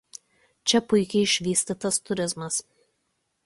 Čia 0.71 0.81
puikiai 0.93 1.27
išvystytas 1.29 2.03
turizmas. 2.09 2.61